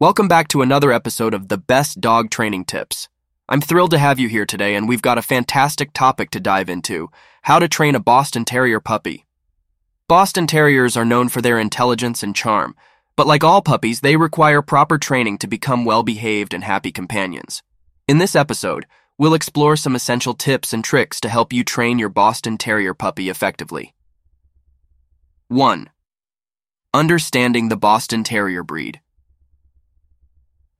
Welcome 0.00 0.28
back 0.28 0.46
to 0.50 0.62
another 0.62 0.92
episode 0.92 1.34
of 1.34 1.48
the 1.48 1.58
best 1.58 2.00
dog 2.00 2.30
training 2.30 2.66
tips. 2.66 3.08
I'm 3.48 3.60
thrilled 3.60 3.90
to 3.90 3.98
have 3.98 4.20
you 4.20 4.28
here 4.28 4.46
today, 4.46 4.76
and 4.76 4.88
we've 4.88 5.02
got 5.02 5.18
a 5.18 5.22
fantastic 5.22 5.92
topic 5.92 6.30
to 6.30 6.38
dive 6.38 6.68
into 6.68 7.10
how 7.42 7.58
to 7.58 7.66
train 7.66 7.96
a 7.96 7.98
Boston 7.98 8.44
Terrier 8.44 8.78
puppy. 8.78 9.26
Boston 10.06 10.46
Terriers 10.46 10.96
are 10.96 11.04
known 11.04 11.28
for 11.28 11.42
their 11.42 11.58
intelligence 11.58 12.22
and 12.22 12.36
charm, 12.36 12.76
but 13.16 13.26
like 13.26 13.42
all 13.42 13.60
puppies, 13.60 13.98
they 13.98 14.14
require 14.14 14.62
proper 14.62 14.98
training 14.98 15.36
to 15.38 15.48
become 15.48 15.84
well 15.84 16.04
behaved 16.04 16.54
and 16.54 16.62
happy 16.62 16.92
companions. 16.92 17.64
In 18.06 18.18
this 18.18 18.36
episode, 18.36 18.86
we'll 19.18 19.34
explore 19.34 19.74
some 19.74 19.96
essential 19.96 20.34
tips 20.34 20.72
and 20.72 20.84
tricks 20.84 21.20
to 21.22 21.28
help 21.28 21.52
you 21.52 21.64
train 21.64 21.98
your 21.98 22.08
Boston 22.08 22.56
Terrier 22.56 22.94
puppy 22.94 23.28
effectively. 23.28 23.94
1. 25.48 25.90
Understanding 26.94 27.68
the 27.68 27.76
Boston 27.76 28.22
Terrier 28.22 28.62
breed. 28.62 29.00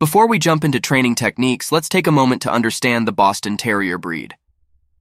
Before 0.01 0.29
we 0.29 0.39
jump 0.39 0.62
into 0.62 0.79
training 0.79 1.16
techniques, 1.16 1.73
let's 1.73 1.88
take 1.88 2.07
a 2.07 2.12
moment 2.12 2.41
to 2.43 2.52
understand 2.52 3.09
the 3.09 3.12
Boston 3.12 3.57
Terrier 3.57 3.98
breed. 3.98 4.37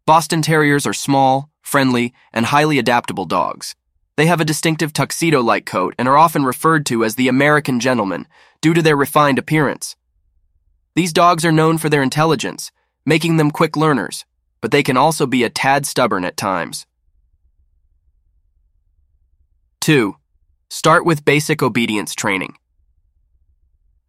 Boston 0.07 0.41
Terriers 0.41 0.87
are 0.87 0.93
small, 0.93 1.51
friendly, 1.61 2.15
and 2.33 2.47
highly 2.47 2.79
adaptable 2.79 3.25
dogs. 3.25 3.75
They 4.15 4.25
have 4.25 4.41
a 4.41 4.45
distinctive 4.45 4.93
tuxedo 4.93 5.41
like 5.41 5.67
coat 5.67 5.93
and 5.99 6.07
are 6.07 6.17
often 6.17 6.45
referred 6.45 6.83
to 6.87 7.05
as 7.05 7.13
the 7.13 7.27
American 7.27 7.79
gentleman 7.79 8.27
due 8.59 8.73
to 8.73 8.81
their 8.81 8.95
refined 8.95 9.37
appearance. 9.37 9.95
These 10.95 11.13
dogs 11.13 11.45
are 11.45 11.51
known 11.51 11.77
for 11.77 11.89
their 11.89 12.01
intelligence, 12.01 12.71
making 13.05 13.37
them 13.37 13.51
quick 13.51 13.77
learners, 13.77 14.25
but 14.61 14.71
they 14.71 14.81
can 14.81 14.97
also 14.97 15.27
be 15.27 15.43
a 15.43 15.49
tad 15.51 15.85
stubborn 15.85 16.25
at 16.25 16.37
times. 16.37 16.87
2. 19.81 20.15
Start 20.71 21.05
with 21.05 21.23
basic 21.23 21.61
obedience 21.61 22.15
training. 22.15 22.55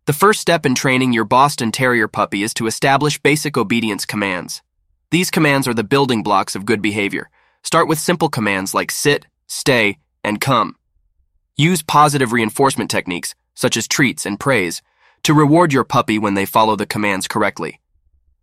The 0.08 0.14
first 0.14 0.40
step 0.40 0.64
in 0.64 0.74
training 0.74 1.12
your 1.12 1.26
Boston 1.26 1.70
Terrier 1.70 2.08
puppy 2.08 2.42
is 2.42 2.54
to 2.54 2.66
establish 2.66 3.20
basic 3.20 3.58
obedience 3.58 4.06
commands. 4.06 4.62
These 5.10 5.30
commands 5.30 5.68
are 5.68 5.74
the 5.74 5.84
building 5.84 6.22
blocks 6.22 6.54
of 6.56 6.64
good 6.64 6.80
behavior. 6.80 7.28
Start 7.62 7.88
with 7.88 7.98
simple 7.98 8.30
commands 8.30 8.72
like 8.72 8.90
sit, 8.90 9.26
stay, 9.48 9.98
and 10.24 10.40
come. 10.40 10.76
Use 11.58 11.82
positive 11.82 12.32
reinforcement 12.32 12.90
techniques, 12.90 13.34
such 13.52 13.76
as 13.76 13.86
treats 13.86 14.24
and 14.24 14.40
praise, 14.40 14.80
to 15.24 15.34
reward 15.34 15.74
your 15.74 15.84
puppy 15.84 16.18
when 16.18 16.32
they 16.32 16.46
follow 16.46 16.74
the 16.74 16.86
commands 16.86 17.28
correctly. 17.28 17.78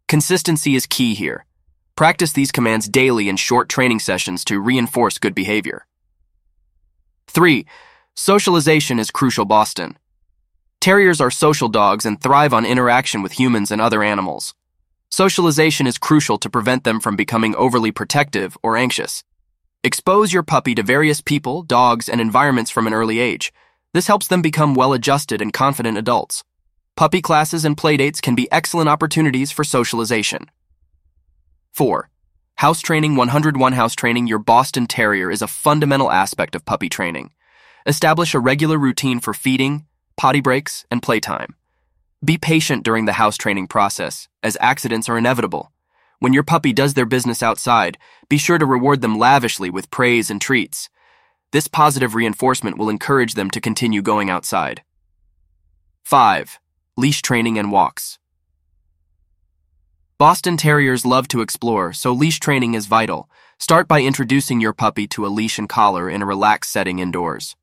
Consistency 0.07 0.75
is 0.75 0.85
key 0.85 1.15
here. 1.15 1.45
Practice 1.95 2.31
these 2.31 2.51
commands 2.51 2.87
daily 2.87 3.27
in 3.27 3.37
short 3.37 3.69
training 3.69 4.01
sessions 4.01 4.45
to 4.45 4.59
reinforce 4.59 5.17
good 5.17 5.33
behavior. 5.33 5.87
3. 7.25 7.65
Socialization 8.13 8.99
is 8.99 9.09
crucial 9.09 9.45
Boston. 9.45 9.97
Terriers 10.85 11.19
are 11.19 11.31
social 11.31 11.67
dogs 11.67 12.05
and 12.05 12.21
thrive 12.21 12.53
on 12.53 12.63
interaction 12.63 13.23
with 13.23 13.39
humans 13.39 13.71
and 13.71 13.81
other 13.81 14.03
animals. 14.03 14.53
Socialization 15.09 15.87
is 15.87 15.97
crucial 15.97 16.37
to 16.37 16.47
prevent 16.47 16.83
them 16.83 16.99
from 16.99 17.15
becoming 17.15 17.55
overly 17.55 17.91
protective 17.91 18.55
or 18.61 18.77
anxious. 18.77 19.23
Expose 19.83 20.31
your 20.31 20.43
puppy 20.43 20.75
to 20.75 20.83
various 20.83 21.21
people, 21.21 21.63
dogs, 21.63 22.07
and 22.07 22.21
environments 22.21 22.69
from 22.69 22.85
an 22.85 22.93
early 22.93 23.17
age. 23.17 23.51
This 23.95 24.05
helps 24.05 24.27
them 24.27 24.43
become 24.43 24.75
well 24.75 24.93
adjusted 24.93 25.41
and 25.41 25.51
confident 25.51 25.97
adults. 25.97 26.43
Puppy 26.95 27.19
classes 27.19 27.65
and 27.65 27.75
playdates 27.75 28.21
can 28.21 28.35
be 28.35 28.51
excellent 28.51 28.87
opportunities 28.87 29.51
for 29.51 29.63
socialization. 29.63 30.51
4. 31.73 32.11
House 32.57 32.81
Training 32.81 33.15
101 33.15 33.73
House 33.73 33.95
Training 33.95 34.27
Your 34.27 34.37
Boston 34.37 34.85
Terrier 34.85 35.31
is 35.31 35.41
a 35.41 35.47
fundamental 35.47 36.11
aspect 36.11 36.53
of 36.53 36.63
puppy 36.63 36.89
training. 36.89 37.31
Establish 37.87 38.35
a 38.35 38.39
regular 38.39 38.77
routine 38.77 39.19
for 39.19 39.33
feeding, 39.33 39.87
potty 40.17 40.41
breaks, 40.41 40.85
and 40.89 41.01
playtime. 41.01 41.55
Be 42.23 42.37
patient 42.37 42.83
during 42.83 43.05
the 43.05 43.13
house 43.13 43.37
training 43.37 43.67
process, 43.67 44.27
as 44.41 44.57
accidents 44.59 45.07
are 45.09 45.17
inevitable. 45.17 45.71
When 46.19 46.33
your 46.33 46.43
puppy 46.43 46.73
does 46.73 46.93
their 46.93 47.05
business 47.05 47.43
outside, 47.43 47.97
be 48.29 48.37
sure 48.37 48.57
to 48.57 48.65
reward 48.65 49.01
them 49.01 49.19
lavishly 49.19 49.69
with 49.69 49.91
praise 49.91 50.31
and 50.31 50.41
treats. 50.41 50.89
This 51.51 51.67
positive 51.67 52.15
reinforcement 52.15 52.77
will 52.77 52.89
encourage 52.89 53.33
them 53.33 53.49
to 53.51 53.61
continue 53.61 54.01
going 54.01 54.29
outside. 54.29 54.83
5. 56.03 56.59
Leash 56.97 57.21
training 57.21 57.59
and 57.59 57.71
walks. 57.71 58.19
Boston 60.17 60.55
Terriers 60.55 61.05
love 61.05 61.27
to 61.27 61.41
explore, 61.41 61.91
so 61.91 62.13
leash 62.13 62.39
training 62.39 62.73
is 62.73 62.85
vital. 62.85 63.29
Start 63.59 63.87
by 63.87 64.01
introducing 64.01 64.61
your 64.61 64.73
puppy 64.73 65.07
to 65.07 65.25
a 65.25 65.27
leash 65.27 65.59
and 65.59 65.67
collar 65.67 66.09
in 66.09 66.21
a 66.21 66.25
relaxed 66.25 66.71
setting 66.71 66.99
indoors. 66.99 67.55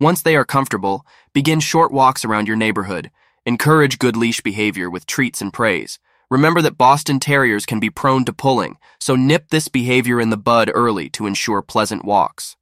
Once 0.00 0.22
they 0.22 0.34
are 0.34 0.44
comfortable, 0.44 1.06
begin 1.32 1.60
short 1.60 1.92
walks 1.92 2.24
around 2.24 2.48
your 2.48 2.56
neighborhood. 2.56 3.10
Encourage 3.46 3.98
good 3.98 4.16
leash 4.16 4.40
behavior 4.40 4.90
with 4.90 5.06
treats 5.06 5.40
and 5.40 5.52
praise. 5.52 5.98
Remember 6.30 6.60
that 6.62 6.78
Boston 6.78 7.20
Terriers 7.20 7.64
can 7.64 7.78
be 7.78 7.90
prone 7.90 8.24
to 8.24 8.32
pulling, 8.32 8.76
so 8.98 9.14
nip 9.14 9.50
this 9.50 9.68
behavior 9.68 10.20
in 10.20 10.30
the 10.30 10.36
bud 10.36 10.70
early 10.74 11.08
to 11.10 11.26
ensure 11.26 11.62
pleasant 11.62 12.04
walks. 12.04 12.56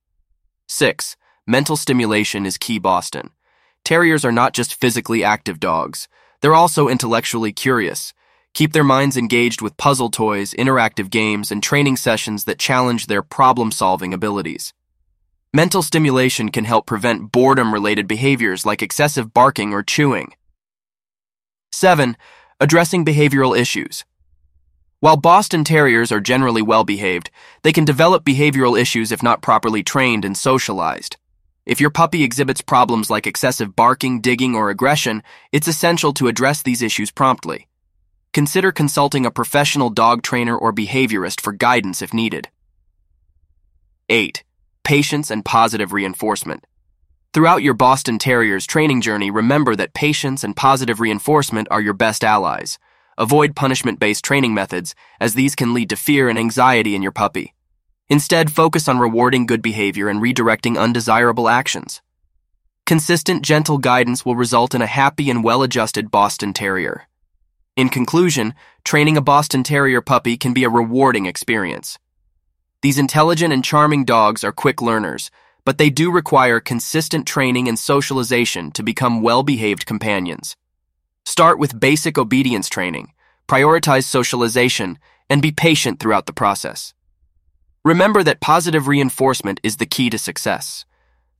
6. 0.69 1.16
Mental 1.47 1.76
stimulation 1.76 2.44
is 2.44 2.59
key 2.59 2.78
Boston. 2.78 3.31
Terriers 3.84 4.25
are 4.25 4.32
not 4.32 4.53
just 4.53 4.75
physically 4.75 5.25
active 5.25 5.59
dogs, 5.59 6.09
they're 6.43 6.54
also 6.54 6.88
intellectually 6.88 7.53
curious. 7.53 8.12
Keep 8.53 8.72
their 8.72 8.84
minds 8.84 9.16
engaged 9.16 9.62
with 9.62 9.76
puzzle 9.78 10.10
toys, 10.10 10.53
interactive 10.59 11.09
games, 11.09 11.50
and 11.50 11.62
training 11.62 11.97
sessions 11.97 12.44
that 12.44 12.59
challenge 12.59 13.06
their 13.06 13.22
problem 13.22 13.70
solving 13.70 14.12
abilities. 14.12 14.75
Mental 15.54 15.82
stimulation 15.82 16.48
can 16.48 16.64
help 16.64 16.86
prevent 16.86 17.30
boredom 17.30 17.74
related 17.74 18.08
behaviors 18.08 18.64
like 18.64 18.80
excessive 18.80 19.34
barking 19.34 19.74
or 19.74 19.82
chewing. 19.82 20.32
7. 21.72 22.16
Addressing 22.58 23.04
behavioral 23.04 23.54
issues. 23.54 24.06
While 25.00 25.18
Boston 25.18 25.62
Terriers 25.62 26.10
are 26.10 26.20
generally 26.20 26.62
well 26.62 26.84
behaved, 26.84 27.30
they 27.64 27.72
can 27.72 27.84
develop 27.84 28.24
behavioral 28.24 28.80
issues 28.80 29.12
if 29.12 29.22
not 29.22 29.42
properly 29.42 29.82
trained 29.82 30.24
and 30.24 30.38
socialized. 30.38 31.18
If 31.66 31.82
your 31.82 31.90
puppy 31.90 32.22
exhibits 32.22 32.62
problems 32.62 33.10
like 33.10 33.26
excessive 33.26 33.76
barking, 33.76 34.22
digging, 34.22 34.54
or 34.54 34.70
aggression, 34.70 35.22
it's 35.52 35.69
essential 35.69 36.14
to 36.14 36.28
address 36.28 36.62
these 36.62 36.80
issues 36.80 37.10
promptly. 37.10 37.69
Consider 38.32 38.72
consulting 38.72 39.26
a 39.26 39.30
professional 39.30 39.90
dog 39.90 40.22
trainer 40.22 40.56
or 40.56 40.72
behaviorist 40.72 41.42
for 41.42 41.52
guidance 41.52 42.00
if 42.00 42.14
needed. 42.14 42.48
8 44.08 44.42
patience, 44.84 45.31
and 45.31 45.44
positive 45.44 45.93
reinforcement. 45.93 46.66
Throughout 47.32 47.62
your 47.62 47.75
Boston 47.75 48.19
Terrier's 48.19 48.66
training 48.66 49.00
journey, 49.00 49.31
remember 49.31 49.75
that 49.76 49.94
patience 49.94 50.44
and 50.44 50.54
positive 50.54 51.00
reinforcement 51.00 51.69
are 51.70 51.81
your 51.81 51.94
best 51.94 52.22
allies. 52.22 52.78
Avoid 53.16 53.56
punishment 53.56 53.98
based 53.98 54.25
training 54.25 54.53
methods, 54.53 54.94
as 55.20 55.34
these 55.34 55.54
can 55.54 55.72
lead 55.72 55.88
to 55.91 55.97
fear 55.97 56.28
and 56.28 56.38
anxiety 56.38 56.94
in 56.94 57.03
your 57.03 57.12
puppy. 57.12 57.54
Instead, 58.09 58.53
focus 58.53 58.88
on 58.88 58.98
rewarding 58.98 59.47
good 59.47 59.62
behavior 59.62 60.09
and 60.09 60.20
redirecting 60.20 60.78
undesirable 60.78 61.49
actions. 61.49 62.03
Consistent, 62.84 63.43
gentle 63.43 63.78
guidance 63.78 64.26
will 64.26 64.37
result 64.37 64.75
in 64.75 64.82
a 64.82 64.87
happy 64.87 65.31
and 65.31 65.43
well 65.43 65.62
adjusted 65.62 66.10
Boston 66.10 66.53
Terrier. 66.53 67.06
In 67.76 67.88
conclusion, 67.88 68.53
training 68.84 69.16
a 69.16 69.22
Boston 69.22 69.62
Terrier 69.62 70.03
puppy 70.03 70.37
can 70.37 70.53
be 70.53 70.64
a 70.64 70.69
rewarding 70.69 71.25
experience. 71.25 71.99
These 72.82 72.98
intelligent 72.98 73.53
and 73.53 73.65
charming 73.65 74.04
dogs 74.04 74.43
are 74.43 74.50
quick 74.50 74.82
learners, 74.82 75.31
but 75.65 75.78
they 75.78 75.88
do 75.88 76.10
require 76.10 76.59
consistent 76.59 77.26
training 77.26 77.69
and 77.69 77.78
socialization 77.78 78.72
to 78.72 78.82
become 78.82 79.22
well 79.22 79.44
behaved 79.44 79.87
companions. 79.87 80.56
Start 81.25 81.60
with 81.60 81.78
basic 81.78 82.19
obedience 82.19 82.69
training, 82.69 83.12
prioritize 83.47 84.04
socialization, 84.04 84.98
and 85.31 85.41
be 85.41 85.53
patient 85.53 86.00
throughout 86.00 86.26
the 86.26 86.32
process. 86.32 86.93
Remember 87.84 88.25
that 88.25 88.41
positive 88.41 88.88
reinforcement 88.88 89.60
is 89.62 89.76
the 89.76 89.87
key 89.87 90.10
to 90.10 90.19
success. 90.19 90.84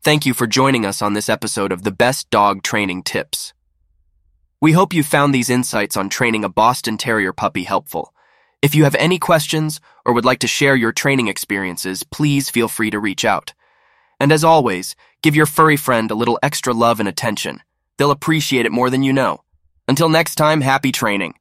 Thank 0.01 0.25
you 0.25 0.35
for 0.35 0.47
joining 0.47 0.87
us 0.87 1.03
on 1.03 1.15
this 1.15 1.29
episode 1.29 1.73
of 1.73 1.83
the 1.83 1.91
Best 1.91 2.31
Dog 2.31 2.63
Training 2.63 3.03
Tips. 3.03 3.53
We 4.61 4.73
hope 4.73 4.95
you 4.95 5.03
found 5.03 5.35
these 5.35 5.51
insights 5.51 5.97
on 5.97 6.09
training 6.09 6.45
a 6.45 6.49
Boston 6.49 6.97
Terrier 6.97 7.33
puppy 7.33 7.65
helpful. 7.65 8.15
If 8.63 8.77
you 8.77 8.85
have 8.85 8.95
any 8.95 9.19
questions 9.19 9.81
or 10.07 10.13
would 10.13 10.25
like 10.25 10.39
to 10.39 10.47
share 10.47 10.77
your 10.77 10.93
training 10.93 11.27
experiences, 11.27 12.05
please 12.05 12.49
feel 12.49 12.69
free 12.69 12.91
to 12.91 13.01
reach 13.01 13.25
out. 13.25 13.55
And 14.21 14.31
as 14.31 14.45
always, 14.45 14.95
give 15.21 15.35
your 15.35 15.47
furry 15.47 15.77
friend 15.77 16.09
a 16.11 16.15
little 16.15 16.39
extra 16.45 16.73
love 16.73 17.01
and 17.01 17.09
attention. 17.09 17.61
They'll 17.99 18.13
appreciate 18.13 18.65
it 18.65 18.73
more 18.73 18.89
than 18.89 19.03
you 19.03 19.13
know. 19.13 19.43
Until 19.89 20.09
next 20.09 20.37
time, 20.37 20.61
happy 20.61 20.93
training. 20.93 21.35